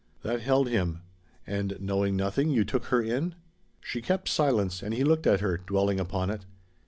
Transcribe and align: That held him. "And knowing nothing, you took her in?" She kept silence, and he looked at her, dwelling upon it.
That 0.23 0.41
held 0.41 0.67
him. 0.67 1.03
"And 1.45 1.77
knowing 1.79 2.15
nothing, 2.15 2.49
you 2.49 2.65
took 2.65 2.85
her 2.85 3.03
in?" 3.03 3.35
She 3.81 4.01
kept 4.01 4.29
silence, 4.29 4.81
and 4.81 4.95
he 4.95 5.03
looked 5.03 5.27
at 5.27 5.41
her, 5.41 5.59
dwelling 5.59 5.99
upon 5.99 6.31
it. 6.31 6.43